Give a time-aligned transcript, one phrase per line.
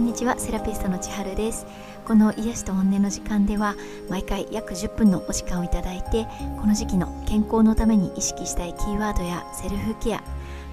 [0.00, 1.66] んにちはセラピストの千春です。
[2.06, 3.76] この癒しと本音の時間では
[4.08, 6.26] 毎回約10分のお時間をいただいて
[6.58, 10.22] この時期の健康のために意識したいキーワードやセルフケア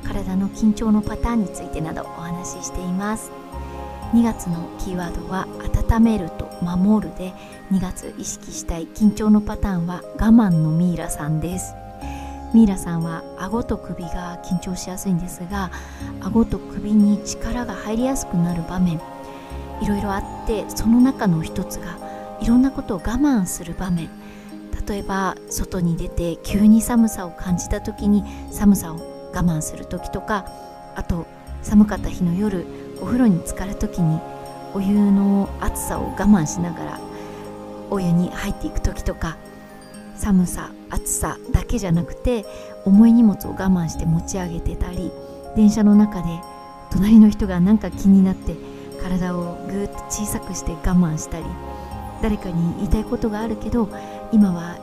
[0.04, 3.30] 体の緊張のパターンについてなどお話ししています。
[4.14, 5.46] 2月のキーワードは
[5.92, 7.34] 温めると守るで
[7.74, 11.74] 2月意識したい緊張のパターンは我慢のミイラさんです。
[12.54, 15.70] ミイラさんは顎と首が緊張しやすいんですが
[16.22, 19.02] 顎と首に力が入りやすくなる場面
[19.82, 21.98] いろいろあってその中の一つが
[22.42, 24.10] いろんなことを我慢する場面。
[24.88, 30.46] 例えば外に出て急に寒さを感じた時に寒さを我慢する時とか
[30.96, 31.28] あと
[31.62, 32.66] 寒かった日の夜
[33.02, 34.20] お風呂に浸かる時に
[34.74, 37.00] お湯の熱さを我慢しながら
[37.90, 39.38] お湯に入っていく時とか
[40.16, 42.46] 寒さ暑さだけじゃなくて
[42.86, 45.12] 重い荷物を我慢して持ち上げてたり
[45.56, 46.30] 電車の中で
[46.92, 48.56] 隣の人がなんか気になって
[49.02, 51.46] 体をぐっと小さくして我慢したり
[52.22, 53.90] 誰かに言いたいことがあるけど
[54.32, 54.78] 今は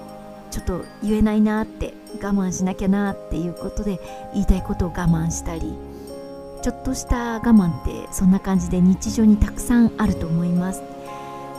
[0.50, 4.00] ちょっと言えないなって我慢しなきゃなっていうことで
[4.32, 5.74] 言いたいことを我慢したり
[6.62, 10.82] ちょっとした我慢ってそんな感じで日常にたくさんあると思います。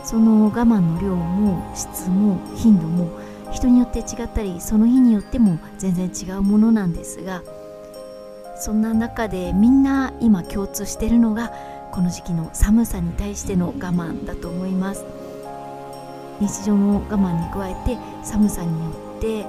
[0.06, 3.10] その我慢の量も質も頻度も
[3.52, 7.42] 人によって違ったりその日によっても全然違うものなんですが
[8.58, 11.52] そんな中でみんな今共通してるのが
[11.96, 15.06] この時期の寒さに対しての我慢だと思います。
[16.42, 19.46] 日常の我慢に加えて寒さによって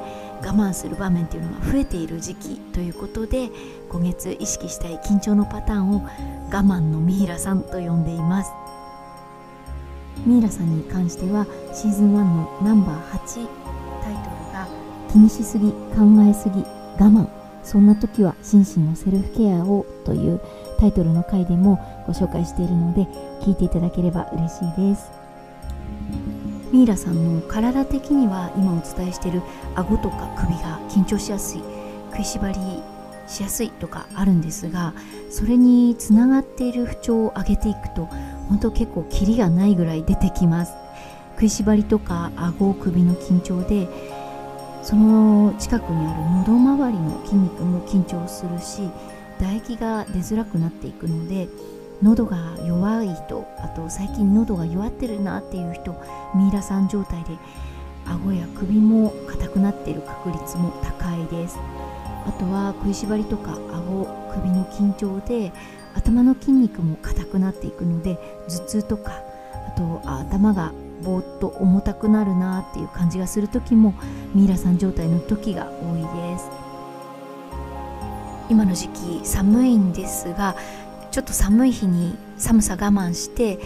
[0.46, 3.50] 我慢する場面っていうのが増えている時期ということで
[3.88, 6.08] 今月意識したい緊張のパターンを我
[6.50, 8.52] 慢のミイラさんと呼んでいます。
[10.24, 13.48] ミイラさんに関してはシーズン1のナンバー8
[14.04, 14.68] タイトルが
[15.10, 15.76] 気にしすぎ考
[16.30, 16.66] えすぎ我
[16.98, 17.35] 慢
[17.66, 20.40] そんな時は心身のセルフケアをという
[20.78, 23.02] タイトルの回でもご紹介しているので
[23.42, 25.10] 聞いていただければ嬉しいです。
[26.72, 29.42] ミイラさんの体的には今お伝えしている
[29.74, 31.62] 顎とか首が緊張しやすい
[32.10, 32.58] 食いしばり
[33.26, 34.92] しやすいとかあるんですが
[35.30, 38.06] それにつながっている不調を上げていくと
[38.48, 40.72] 本当結構キリがないぐらい出てきます。
[41.34, 43.88] 食いしばりとか顎首の緊張で
[44.86, 48.88] その近くにある喉周りの筋肉も緊張するし
[49.38, 51.48] 唾液が出づらくなっていくので
[52.04, 56.00] 喉が弱い人あと最近喉が弱ってるなっていう人
[56.36, 57.36] ミイラさん状態で
[58.06, 61.58] 顎や首も硬くなっている確率も高いです。
[62.24, 65.52] あとは食いしばりとか顎首の緊張で
[65.96, 68.18] 頭の筋肉も硬くなっていくので
[68.48, 69.10] 頭痛とか
[69.66, 70.72] あと頭が
[71.06, 73.94] ぼーっと重たくなるなっていう感じがする時も
[74.34, 76.02] ミイラさん状態の時が多い
[76.32, 76.50] です。
[78.48, 80.56] 今の時期寒いんですが
[81.10, 83.58] ちょっと寒い日に寒さ我慢して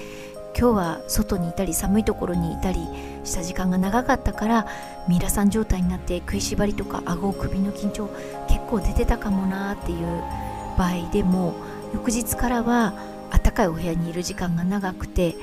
[0.59, 2.81] 今日は外にいたり寒いところにいたり
[3.25, 4.67] した時間が長かったから
[5.09, 8.09] ミイラさん状態になって食いしばりとか顎首の緊張
[8.49, 10.23] 結構出てたかもなっていう
[10.79, 11.55] 場合でも
[11.93, 12.95] 翌日からは
[13.31, 15.37] 暖かいお部屋にいる時間が長くて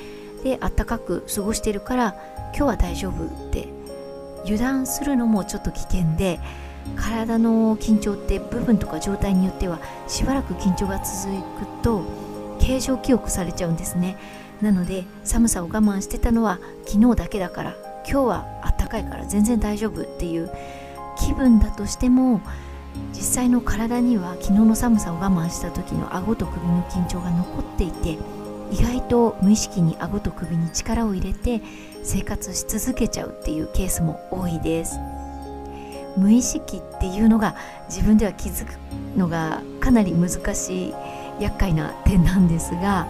[0.43, 2.15] で暖かく過ごしてるから
[2.55, 3.67] 今日は大丈夫って
[4.43, 6.39] 油断するのもちょっと危険で
[6.95, 12.03] 体の緊張って部分とか状態によってはしばらく緊張が続くと
[12.59, 14.17] 形状記憶されちゃうんですね。
[14.61, 17.75] なので寒さを我慢してたのは昨日だけだから
[18.09, 18.45] 今日は
[18.77, 20.49] 暖かいから全然大丈夫っていう
[21.19, 22.41] 気分だとしても
[23.13, 28.17] 実際の体には昨日の寒さを我慢した時の顎と首の緊張が残っていて
[28.71, 31.61] 意外と無意識に顎と首に力を入れて
[32.03, 34.99] 生活し続けちゃうっていうケースも多いです。
[36.17, 37.55] 無意識っていうのが
[37.89, 38.73] 自分では気づく
[39.15, 40.93] のがかなり難しい
[41.39, 43.07] 厄介な点なんですが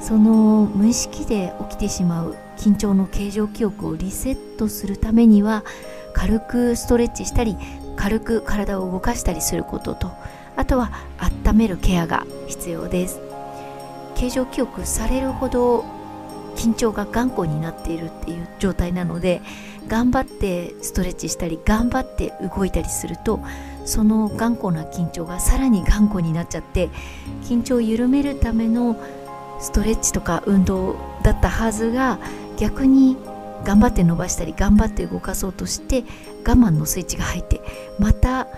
[0.00, 5.64] その無意識で起きてしまう緊張の形状記憶をリセットするためには
[6.12, 7.56] 軽くストレッチしたり
[7.96, 10.10] 軽く体を動かしたりすることと
[10.56, 10.90] あとは
[11.46, 13.29] 温めるケアが必要です。
[14.20, 15.80] 形状記憶されるほど
[16.54, 19.40] 緊張が頑固になっているっていう状態なので
[19.88, 23.40] 頑張ってストレッチしたり頑張って動いたりすると
[23.86, 26.90] その頑固な緊張がさらに頑固になっちゃって
[27.44, 29.02] 緊張を緩めるための
[29.58, 32.18] ストレッチとか運動だったはずが
[32.58, 33.16] 逆に
[33.64, 36.04] 頑張って伸ばしたり頑張って動かそうとして
[36.46, 37.62] 我慢のスイッチが入って
[37.98, 38.48] また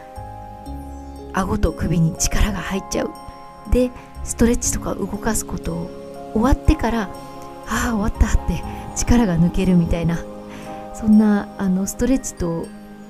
[1.33, 3.32] 顎と首に力が入っちゃう。
[3.71, 3.91] で
[4.25, 5.91] ストレッチとか動かすことを
[6.35, 8.63] 終わってからああ終わったって
[8.97, 10.19] 力が抜けるみたいな
[10.95, 12.67] そんなあのストレッチと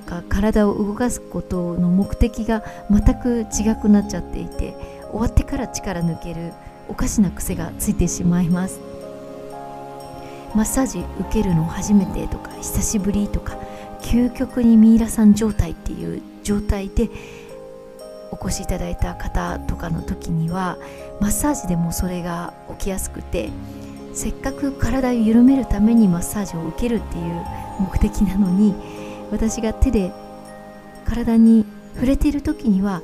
[0.06, 4.74] か体を動かすことの目的が全く違くなっちゃっていて
[5.10, 6.52] 終わってから力抜ける
[6.88, 8.80] おかしな癖がついてしまいます。
[10.54, 13.56] マッサージ受けるの初めてとか久しぶりとか
[14.02, 17.08] 究極にミイラさん状態っていう状態で
[18.32, 20.78] お越しいただいた方とかの時には
[21.20, 23.50] マッサージでもそれが起きやすくて
[24.14, 27.44] せっかく体を緩めるためにマッサージを受けるっていう
[27.78, 28.74] 目的なのに
[29.30, 30.12] 私が手で
[31.06, 33.02] 体に触れている時には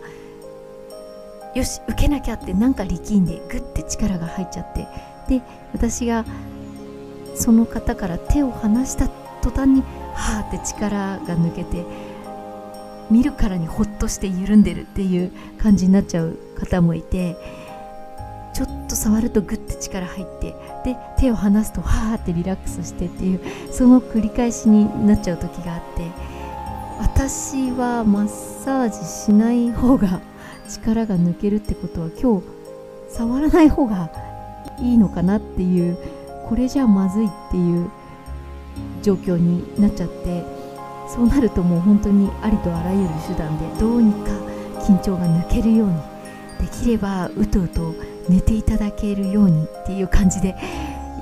[1.55, 4.87] よし受けなきゃってなんか力んでグッて力が入っちゃって
[5.29, 5.43] で
[5.73, 6.25] 私が
[7.35, 9.09] その方から手を離した
[9.43, 9.83] 途端に
[10.15, 11.85] はあって力が抜けて
[13.11, 17.37] 見るからにほっとして緩んでるっていう感じになっちゃう方もいて
[18.55, 23.41] ちょっと触るとグッて力入ってで手を離すとはあってリラックスしてっていう
[23.73, 26.03] その繰り返しになっちゃう時があって
[26.99, 28.29] 私はマッ
[28.65, 30.21] サージしない方が
[30.69, 32.47] 力が抜けるってことは今日
[33.11, 34.11] 触らない方が
[34.81, 35.97] いいのかなっていう
[36.49, 37.91] これじゃまずいっていう
[39.03, 40.58] 状況になっちゃって
[41.09, 44.31] そうなるともう本当にありとあらゆる手段でどうにか
[44.83, 45.95] 緊張が抜けるように
[46.61, 47.95] できればうとうと
[48.29, 50.55] 寝ていただけるようにっていう感じで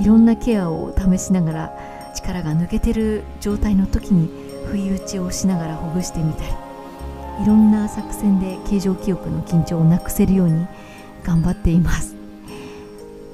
[0.00, 4.28] いろんなケアを試しながら力が抜けてる状態の時に
[4.66, 6.50] 不意打ちをしながらほぐしてみたり
[7.42, 10.66] いろんな作戦で形状記憶の緊張をなくせるように
[11.22, 12.15] 頑張っています。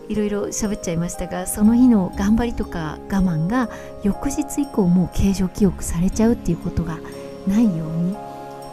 [0.08, 3.70] いろいろ喋っちゃいましたがその日の頑張りとか我慢が
[4.02, 6.98] 翌日以降も形状記憶されちゃうっていうことが
[7.46, 8.16] ないように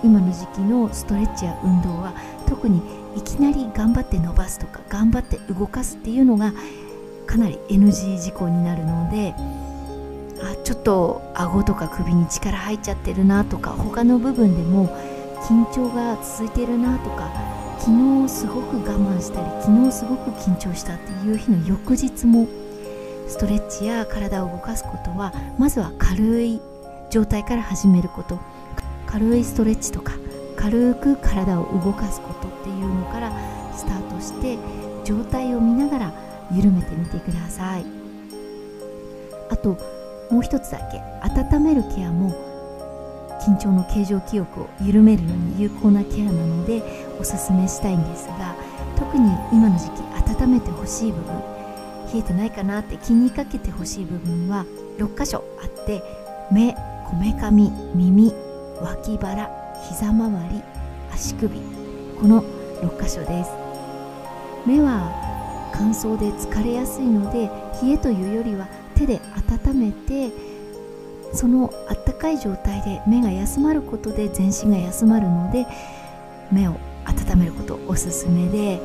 [0.04, 2.14] 今の時期のストレッチや運動は
[2.48, 2.82] 特に
[3.16, 6.54] いきなり頑張って伸ばすとか頑張って動かすっていうのが
[7.26, 9.34] かなり NG 事項になるので
[10.42, 14.88] あちょっと顎とか首に力入っちゃってるなとか他の部分でも
[15.44, 17.30] 緊張が続いてるなとか
[17.80, 17.92] 昨
[18.24, 22.48] 日すごく我慢したり昨日すごく緊張したっていう日の翌日も
[23.28, 26.62] ストレッチや体を動かすことはまずは軽い
[27.10, 28.40] 状態から始めること。
[29.08, 30.14] 軽いストレッチとか
[30.56, 33.32] 軽く体を動かすことっていうのから
[33.76, 34.60] スタートして
[35.04, 36.14] 状態を見ながら
[36.52, 37.86] 緩めてみてください。
[39.50, 39.78] あと
[40.30, 42.36] もう一つだけ温めるケアも
[43.42, 46.82] 緊張の形状記憶を緩めるのに有効なケアなので
[47.20, 48.56] おすすめしたいんですが
[48.98, 51.36] 特に今の時期温めてほしい部分
[52.14, 54.66] 冷えてないかなって気にかけてほしい部分は
[54.98, 56.04] 6箇所あって
[56.52, 56.74] 目
[57.08, 58.34] こめかみ耳
[58.82, 59.50] 脇腹
[59.90, 60.62] 膝周り
[61.12, 61.60] 足首
[62.20, 62.44] この
[62.82, 63.52] 6箇所です。
[64.66, 65.12] 目は
[65.74, 67.50] 乾燥で疲れやすいので
[67.82, 69.22] 冷えというよりは手で
[69.66, 70.30] 温めて
[71.34, 75.66] そのあったかい状態で目が休まることで全身が休まるので
[76.52, 78.80] 目を温めることおすすめで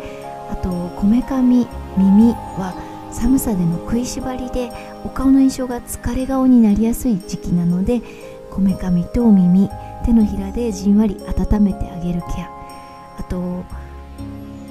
[0.51, 2.75] あとこめかみ耳は
[3.11, 4.71] 寒さでの食いしばりで
[5.05, 8.03] お顔の印象が疲れ顔になりやすい時期なので
[8.51, 9.71] こめかみと耳
[10.05, 12.51] 手のひらでじんわり温めてあげるケア。
[13.19, 13.65] あと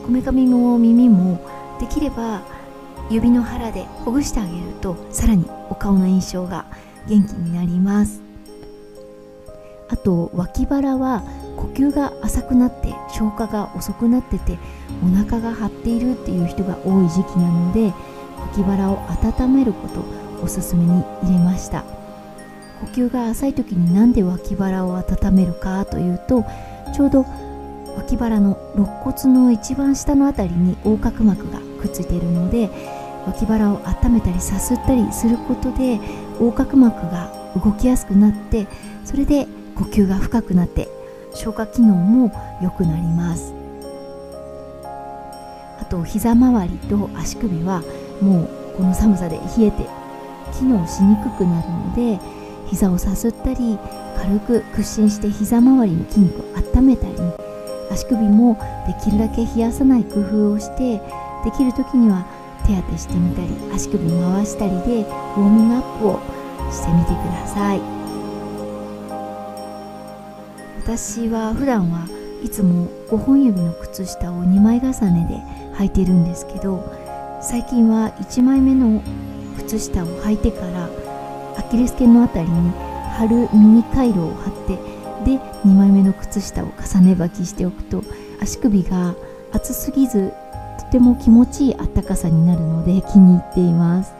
[0.03, 1.39] こめかみも耳も
[1.79, 2.41] できれば
[3.09, 6.65] 指の腹でほぐしてあげるとさらにお顔の印象が
[7.07, 8.21] 元気になります。
[9.89, 11.21] あと脇腹は
[11.55, 14.57] 呼吸が浅くなって消化が遅くなってて
[15.03, 17.93] お腹が張っているっていう人が多い時期なので
[18.39, 18.99] 脇腹を
[19.39, 20.03] 温めること
[20.43, 21.83] おすすめに入れました。
[22.81, 26.43] 呼吸が浅い時になんで脇腹を温めるかというと
[26.93, 27.25] ちょうど
[27.95, 32.69] 脇腹の肋骨の一番下の辺りに横隔膜がくっついているので
[33.25, 35.99] 脇腹を温めたりさすったりすることで
[36.39, 38.67] 横隔膜が動きやすくなって
[39.05, 40.87] それで呼吸が深くなって
[41.33, 43.53] 消化機能も良くなります。
[45.79, 47.81] あと膝周りと足首は
[48.21, 49.85] もうこの寒さで冷えて
[50.57, 52.19] 機能しにくくなるので
[52.67, 53.77] 膝をさすったり
[54.15, 56.43] 軽く屈伸して膝周りの筋肉を
[56.79, 57.13] 温めたり
[57.91, 61.01] 足首もできるだけ冷やさない工夫をして
[61.43, 62.25] できる時には
[62.65, 66.19] 手当てしてみたり足首回したりでウォーミングアップを
[66.71, 67.81] してみてください。
[70.83, 72.05] 私は普段は
[72.43, 76.83] いつも5本指の靴下を2枚重ねで履いてるんですけど
[77.41, 79.01] 最近は1枚目の
[79.59, 80.89] 靴下を履いてから
[81.57, 82.71] アキレス腱の辺りに
[83.13, 84.75] 貼るミニ回路を貼って
[85.23, 88.03] で2枚目の靴下を重ね履きしておくと
[88.41, 89.15] 足首が
[89.53, 90.33] 熱すぎず
[90.79, 94.13] とても気持ちいいあったかさになるので気に入っています。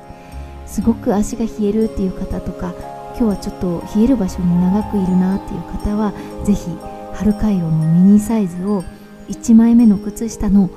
[0.66, 2.74] すごく足が冷えるっていう方とか
[3.16, 6.14] 今日はちょっと冷える場所に長くいるなっていう方は
[6.46, 6.78] 是非
[7.14, 8.84] 春回路のミニサイズを
[9.30, 10.72] 1枚目の靴下の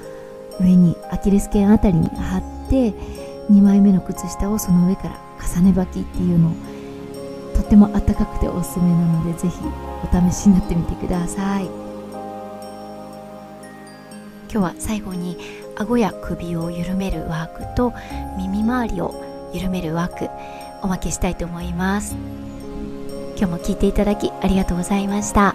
[0.61, 2.93] 上にアキレス腱あたりに貼って
[3.51, 5.19] 2枚目の靴下をその上から
[5.57, 6.53] 重ね履きっていうの
[7.55, 9.57] とってもあったかくておすすめなのでぜひ
[10.05, 11.65] お試しになってみてください。
[14.51, 15.37] 今日は最後に
[15.79, 17.93] 顎や首を緩めるワークと
[18.39, 20.31] 耳周りを緩めるワーク
[20.83, 22.17] おまけしたいと思います。
[23.37, 25.55] 今日も聞いていただきありがとうございました。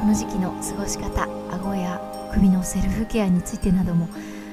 [0.00, 2.00] この時期の過ごし方顎や
[2.32, 4.08] 首のセルフケアについてなども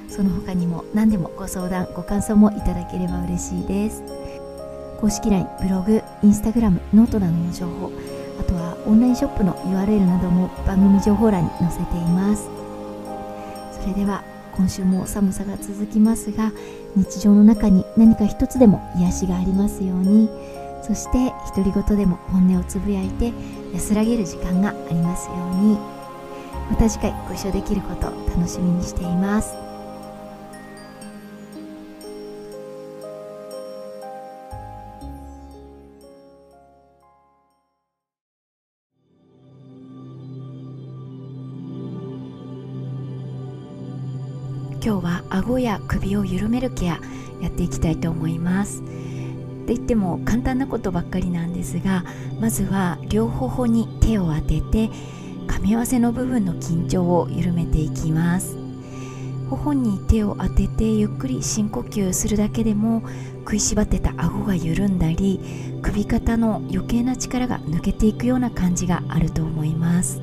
[0.09, 4.03] その他にも何でもご相談ご感想もいただければ嬉しいです。
[5.01, 7.91] 公式 LINE ブログインスタグラムノートなどの情報
[8.39, 12.49] あとはオンラインショップの URL なども番組情報欄に載せています。
[13.81, 14.23] それでは
[14.57, 16.51] 今週も寒さが続きますが
[16.95, 20.29] 日常の中に何か一つでも癒しがありますように。
[20.83, 23.33] そして独り言でも本音をつぶやいて
[23.73, 25.77] 安らげる時間がありますように。
[26.69, 29.66] また次回ご一緒できることを楽しみにしています。
[45.67, 46.99] や首を緩めるケア
[47.41, 48.81] やっていきたいと思います。
[48.81, 48.83] っ
[49.67, 52.05] て言っても簡単なことばっかりなんですが
[52.39, 54.89] まずは両頬に手を当てて
[55.47, 58.57] 噛み合わせの部分の緊張を緩めていきます。
[59.49, 63.01] 頬に手を当ててゆっくり深呼吸するだけでも
[63.39, 65.39] 食いしばってた顎が緩んだり
[65.81, 70.21] 首肩の余計な力が抜けていくような感じがあると思います。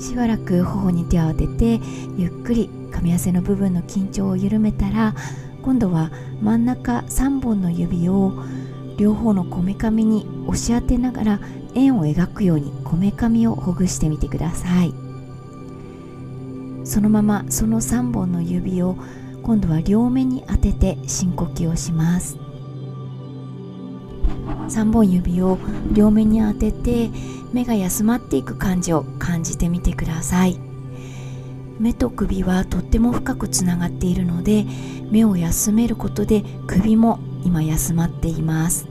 [0.00, 1.80] しばらく頬に手を当てて
[2.16, 5.14] ゆっくり噛み合わせの部分の緊張を緩めたら
[5.62, 6.10] 今度は
[6.42, 8.32] 真ん中3本の指を
[8.96, 11.40] 両方のこめかみに押し当てながら
[11.74, 14.92] 円を描くようにこめかみをほぐしてみてください。
[16.84, 18.96] そのままその3本の指を
[19.42, 22.36] 今度は両目に当てて深呼吸をします。
[24.68, 25.58] 3本指を
[25.92, 27.10] 両目に当てて
[27.52, 30.67] 目が休まっていく感じを感じてみてください。
[31.78, 34.64] 目と首はとっても深くつながっているので
[35.10, 38.86] 目を休めることで首も今休まっています。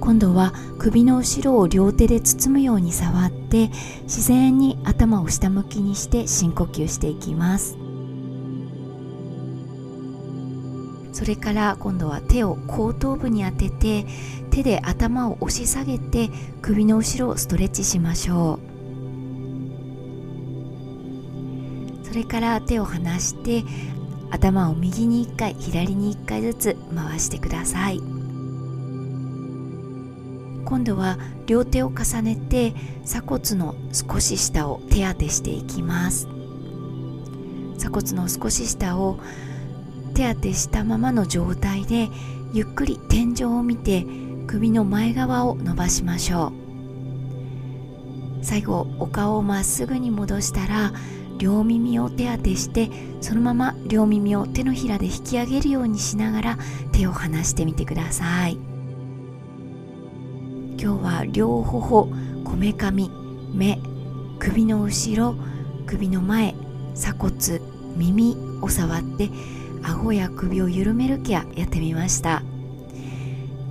[0.00, 3.68] 今度は首の後ろを両手で包むように触って
[4.04, 7.76] 自然に頭を下向きにして深呼吸していきます。
[11.12, 14.06] それから今度は手を後頭部に当てて
[14.50, 16.30] 手で頭を押し下げて
[16.62, 18.67] 首の後ろをストレッチしましょう。
[22.08, 23.64] それから手を離して
[24.30, 28.00] 頭を右に1回左に1回ずつ回してください。
[30.64, 32.74] 今度は両手を重ねて
[33.04, 36.28] 鎖骨の少し下を手当てしていきます。
[37.76, 39.18] 鎖骨の少し下を
[40.14, 42.08] 手当てしたままの状態で
[42.52, 44.06] ゆっくり天井を見て
[44.46, 46.52] 首の前側を伸ばしましょ
[48.40, 48.44] う。
[48.44, 50.92] 最後お顔をまっすぐに戻したら
[51.38, 52.90] 両耳を手当てして
[53.20, 56.58] そのまま両耳を手のひらで引き上げるようにしながら
[56.92, 58.58] 手を離してみてください。
[60.80, 62.08] 今日は両頬
[62.44, 63.10] こめかみ
[63.52, 63.80] 目
[64.38, 65.34] 首の後ろ
[65.86, 66.54] 首の前
[66.94, 67.60] 鎖骨
[67.96, 69.30] 耳を触って
[69.82, 72.42] 顎や首を緩めるケアやってみました。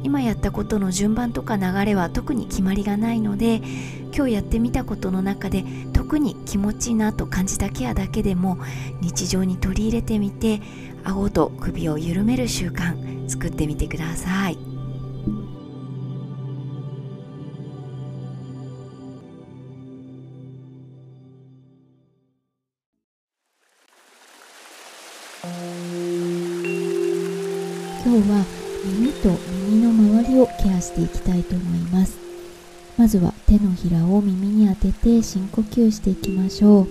[0.04, 3.62] 今やったことの順番とか流れは特に決まりがないので
[4.16, 5.66] 今日やってみたことの中で
[6.08, 8.58] 特に気持ちいいなと感じたケアだけでも
[9.02, 10.62] 日常に取り入れてみて
[11.04, 14.58] 顎と首を緩める習慣作ってみてください。
[28.06, 28.46] 今日は
[28.86, 29.30] 耳と
[29.68, 29.90] 耳の
[30.22, 32.18] 周りをケアしていきたいと思います
[32.98, 36.88] まずは手のひらを耳に当てて深呼吸していきましょう。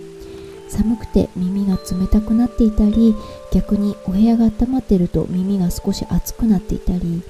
[0.69, 3.15] 寒くて耳が冷たくなっていたり
[3.53, 7.23] 逆にお部屋が温まっていると耳が少し熱くなっていたり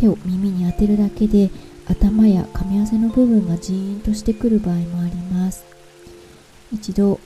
[0.00, 1.50] 手を耳に当てるだけで
[1.86, 5.64] 頭や噛み合わせの部分がジーンとしてくる場合もあります。
[6.72, 7.20] 一度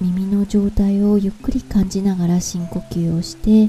[0.00, 3.68] 耳の状態をゆっくり感じながら深呼吸をして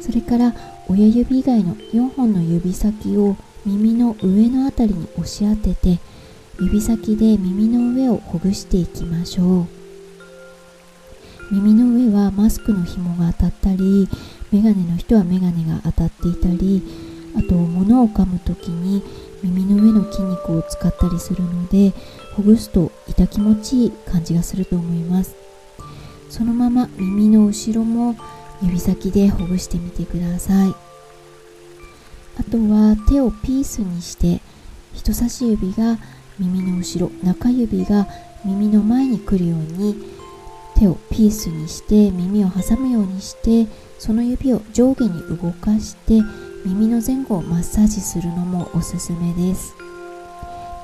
[0.00, 0.54] それから
[0.88, 6.00] 親指以外の4本の指先を耳の上のあたりに押し当てて
[6.60, 9.66] 指先で耳の上をほぐしていきましょう。
[11.52, 14.08] 耳の上はマスクの紐が当たったり
[14.50, 16.82] メガネの人はメガネが当たっていたり
[17.36, 19.02] あと物を噛む時に
[19.42, 21.92] 耳の上の筋肉を使ったりするので
[22.36, 25.36] ほぐすと痛気持ちいい感じがすると思います。
[26.30, 28.16] そのまま耳の後ろも
[28.62, 30.91] 指先でほぐしてみてください。
[32.38, 34.40] あとは手をピースにして
[34.94, 35.98] 人差し指が
[36.38, 38.06] 耳の後ろ中指が
[38.44, 39.96] 耳の前に来るように
[40.76, 46.22] 手をピースにして耳を挟むようにしてその指を上下に動かして
[46.64, 49.74] 耳の前後をマッサージするのもおすすめです。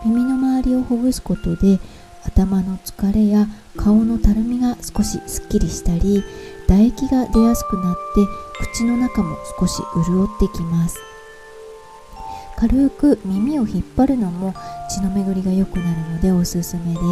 [0.05, 1.81] 耳の周りをほぐすことで
[2.25, 6.23] 頭の疲れや顔のたるみが少しすっきりしたり
[6.67, 11.08] 唾液が出やすくなって口の中も少し潤ってきます。
[12.59, 14.53] 軽く耳を引っ張るのも
[14.91, 17.03] 血の巡りが良くなるのでおすすめです。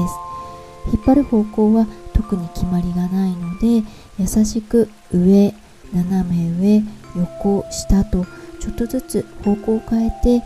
[0.92, 3.88] 引っ張る方向は特に決まりがないので
[4.18, 5.54] 優しく上
[5.94, 6.82] 斜め上
[7.16, 8.26] 横下と
[8.58, 10.42] ちょっとずつ方向を変えて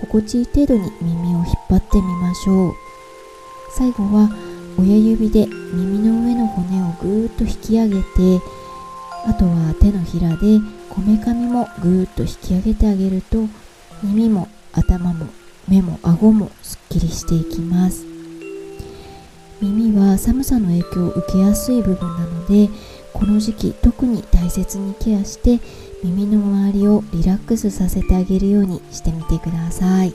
[0.00, 2.72] 心地いい程度に耳を引っ張ってみましょう。
[3.76, 4.28] 最後は
[4.76, 8.40] 親指で耳の上の骨をぐーっと引き上げて
[9.28, 10.58] あとは手のひらで
[10.90, 13.46] こめかみもぐーっと引き上げてあげると
[14.04, 15.26] 耳も頭も
[15.66, 18.04] 目も顎もすっきりしていきます。
[19.60, 22.68] 耳は寒さの影響を受けやすい部分なので
[23.14, 25.60] この時期特に大切にケアして
[26.02, 30.12] 耳の周りをリラックスさせてあげるようにしてみてください。